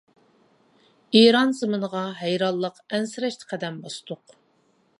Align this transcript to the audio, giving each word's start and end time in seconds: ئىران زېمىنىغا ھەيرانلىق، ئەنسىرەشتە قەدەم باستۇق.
ئىران 1.19 1.53
زېمىنىغا 1.59 2.01
ھەيرانلىق، 2.21 2.81
ئەنسىرەشتە 2.97 3.51
قەدەم 3.53 3.81
باستۇق. 3.85 4.35